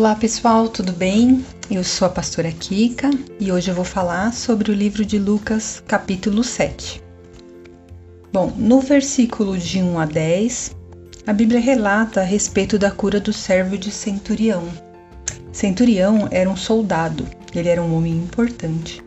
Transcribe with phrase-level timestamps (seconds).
[0.00, 1.44] Olá pessoal, tudo bem?
[1.70, 5.82] Eu sou a pastora Kika e hoje eu vou falar sobre o livro de Lucas,
[5.86, 7.02] capítulo 7.
[8.32, 10.74] Bom, no versículo de 1 a 10,
[11.26, 14.66] a Bíblia relata a respeito da cura do servo de Centurião.
[15.52, 19.04] Centurião era um soldado, ele era um homem importante.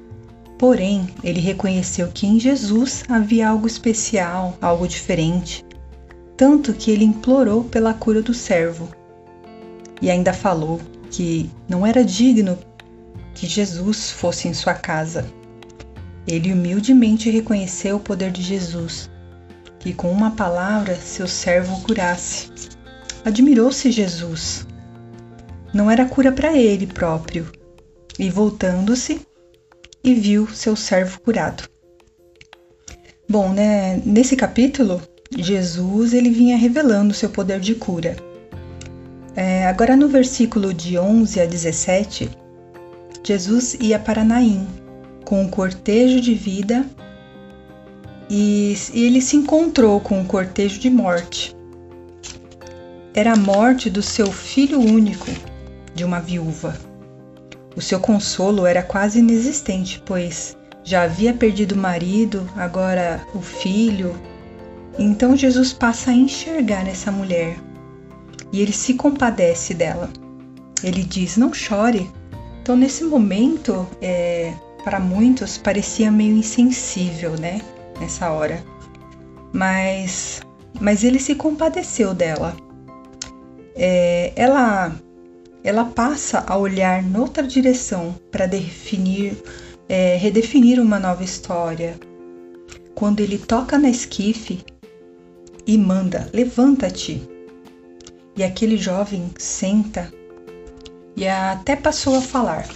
[0.60, 5.66] Porém, ele reconheceu que em Jesus havia algo especial, algo diferente,
[6.38, 8.88] tanto que ele implorou pela cura do servo
[10.04, 12.60] e ainda falou que não era digno
[13.34, 15.26] que Jesus fosse em sua casa.
[16.28, 19.10] Ele humildemente reconheceu o poder de Jesus,
[19.80, 22.52] que com uma palavra seu servo curasse.
[23.24, 24.68] Admirou-se Jesus.
[25.74, 27.50] Não era cura para ele próprio,
[28.20, 29.22] e voltando-se,
[30.04, 31.64] e viu seu servo curado.
[33.30, 35.02] Bom, né, nesse capítulo,
[35.34, 38.18] Jesus ele vinha revelando seu poder de cura
[39.36, 42.30] é, agora no versículo de 11 a 17,
[43.24, 44.68] Jesus ia para Naim
[45.26, 46.86] com um cortejo de vida
[48.30, 51.56] e, e ele se encontrou com um cortejo de morte.
[53.16, 55.28] Era a morte do seu filho único,
[55.96, 56.78] de uma viúva.
[57.76, 64.16] O seu consolo era quase inexistente, pois já havia perdido o marido, agora o filho.
[65.00, 67.58] Então Jesus passa a enxergar essa mulher
[68.54, 70.10] e ele se compadece dela.
[70.84, 72.10] Ele diz: Não chore.
[72.62, 77.60] Então, nesse momento, é, para muitos parecia meio insensível, né?
[78.00, 78.64] Nessa hora.
[79.52, 80.42] Mas,
[80.80, 82.56] mas ele se compadeceu dela.
[83.76, 84.96] É, ela,
[85.64, 89.36] ela passa a olhar noutra direção para definir,
[89.90, 92.00] é, redefinir uma nova história.
[92.94, 94.64] Quando ele toca na esquife
[95.66, 97.33] e manda: Levanta-te.
[98.36, 100.12] E aquele jovem senta
[101.16, 102.68] e até passou a falar.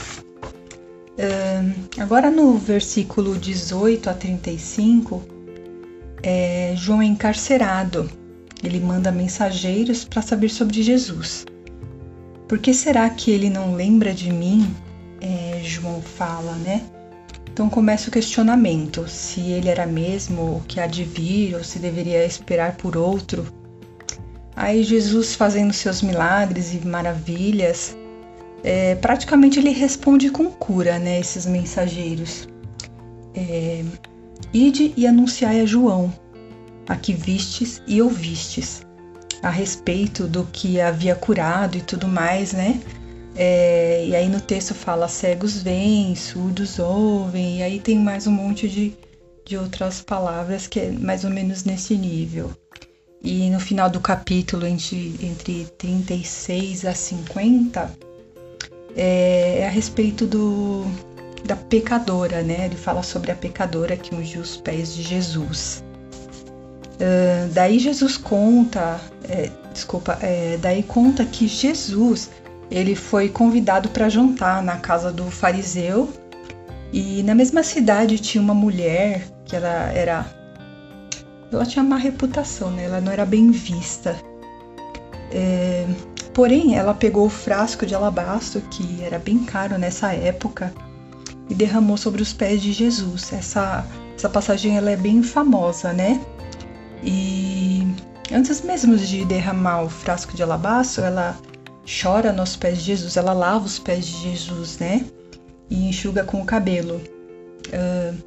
[1.18, 5.24] Uh, agora no versículo 18 a 35,
[6.22, 8.10] é, João é encarcerado.
[8.64, 11.46] Ele manda mensageiros para saber sobre Jesus.
[12.48, 14.74] Por que será que ele não lembra de mim?
[15.22, 16.84] É, João fala, né?
[17.52, 21.80] Então começa o questionamento: se ele era mesmo o que há de vir ou se
[21.80, 23.48] deveria esperar por outro.
[24.58, 27.96] Aí Jesus fazendo seus milagres e maravilhas,
[28.64, 31.20] é, praticamente ele responde com cura, né?
[31.20, 32.50] Esses mensageiros.
[33.36, 33.86] É,
[34.52, 36.12] Ide e anunciai a João,
[36.88, 38.82] a que vistes e ouvistes,
[39.44, 42.82] a respeito do que havia curado e tudo mais, né?
[43.36, 48.32] É, e aí no texto fala cegos vêm, surdos ouvem, e aí tem mais um
[48.32, 48.96] monte de,
[49.46, 52.52] de outras palavras que é mais ou menos nesse nível.
[53.30, 57.92] E no final do capítulo, entre, entre 36 a 50,
[58.96, 60.86] é, é a respeito do,
[61.44, 62.68] da pecadora, né?
[62.68, 65.84] Ele fala sobre a pecadora que ungiu os pés de Jesus.
[66.94, 72.30] Uh, daí Jesus conta, é, desculpa, é, daí conta que Jesus
[72.72, 76.08] ele foi convidado para jantar na casa do fariseu
[76.94, 80.37] e na mesma cidade tinha uma mulher que ela era
[81.52, 82.84] ela tinha má reputação, né?
[82.84, 84.16] Ela não era bem vista.
[85.32, 85.86] É,
[86.34, 90.74] porém, ela pegou o frasco de alabastro, que era bem caro nessa época,
[91.50, 93.32] e derramou sobre os pés de Jesus.
[93.32, 96.22] Essa, essa passagem ela é bem famosa, né?
[97.04, 97.88] E
[98.32, 101.38] antes mesmo de derramar o frasco de alabastro, ela
[102.02, 105.06] chora nos pés de Jesus, ela lava os pés de Jesus, né?
[105.70, 107.02] E enxuga com o cabelo.
[107.68, 108.18] Uh,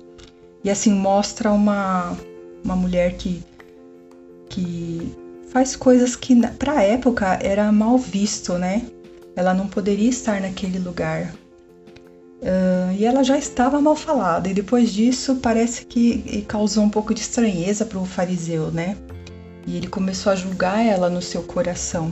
[0.62, 2.16] e assim mostra uma,
[2.64, 3.42] uma mulher que,
[4.48, 5.12] que
[5.50, 8.82] faz coisas que para a época era mal visto, né?
[9.34, 11.34] Ela não poderia estar naquele lugar.
[12.42, 17.12] Uh, e ela já estava mal falada, e depois disso parece que causou um pouco
[17.12, 18.96] de estranheza para o fariseu, né?
[19.66, 22.10] E ele começou a julgar ela no seu coração.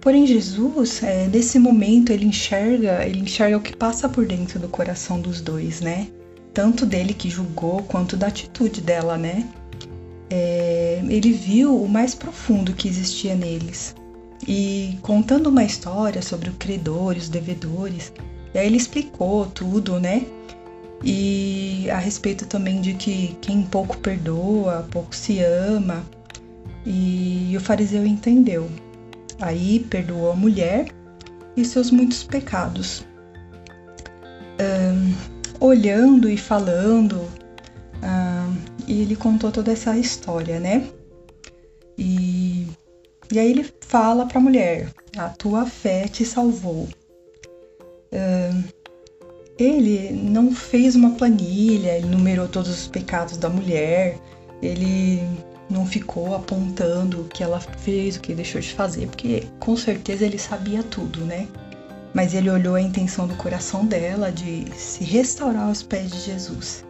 [0.00, 4.68] Porém, Jesus, é, nesse momento, ele enxerga, ele enxerga o que passa por dentro do
[4.68, 6.08] coração dos dois, né?
[6.52, 9.48] Tanto dele que julgou quanto da atitude dela, né?
[10.30, 13.94] É, ele viu o mais profundo que existia neles.
[14.46, 18.12] E contando uma história sobre o credor e os devedores,
[18.54, 20.26] e aí ele explicou tudo, né?
[21.04, 26.04] E a respeito também de que quem pouco perdoa, pouco se ama.
[26.84, 28.70] E, o fariseu entendeu.
[29.40, 30.88] Aí perdoou a mulher
[31.56, 33.04] e seus muitos pecados.
[34.60, 35.31] Um,
[35.62, 37.28] olhando e falando.
[38.02, 38.52] Ah,
[38.86, 40.88] e ele contou toda essa história, né?
[41.96, 42.66] E,
[43.30, 46.88] e aí ele fala para a mulher: a tua fé te salvou.
[48.12, 48.64] Uh,
[49.58, 54.18] ele não fez uma planilha, ele numerou todos os pecados da mulher,
[54.60, 55.22] ele
[55.70, 60.24] não ficou apontando o que ela fez, o que deixou de fazer, porque com certeza
[60.26, 61.46] ele sabia tudo, né?
[62.14, 66.84] Mas ele olhou a intenção do coração dela de se restaurar aos pés de Jesus.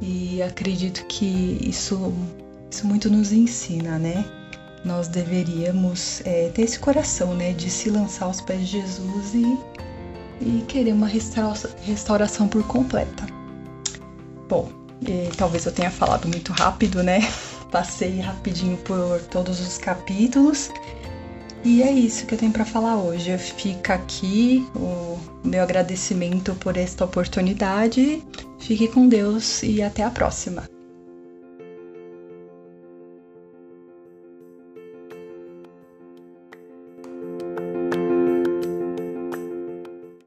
[0.00, 2.12] E acredito que isso,
[2.70, 4.24] isso muito nos ensina, né?
[4.84, 7.52] Nós deveríamos é, ter esse coração, né?
[7.52, 9.58] De se lançar aos pés de Jesus e,
[10.40, 13.24] e querer uma restauração, restauração por completa.
[14.48, 14.70] Bom,
[15.36, 17.20] talvez eu tenha falado muito rápido, né?
[17.70, 20.68] Passei rapidinho por todos os capítulos.
[21.64, 23.36] E é isso que eu tenho para falar hoje.
[23.38, 28.22] Fica aqui o meu agradecimento por esta oportunidade.
[28.58, 30.71] Fique com Deus e até a próxima.